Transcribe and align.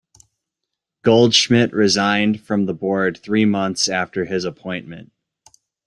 Goldschmidt 1.03 1.73
resigned 1.73 2.41
from 2.41 2.65
the 2.65 2.73
board 2.73 3.19
three 3.21 3.45
months 3.45 3.87
after 3.87 4.25
his 4.25 4.45
appointment. 4.45 5.11